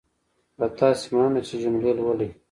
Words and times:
له 0.59 0.67
تاسې 0.77 1.07
مننه 1.15 1.41
چې 1.47 1.55
جملې 1.63 1.91
لولئ. 1.97 2.29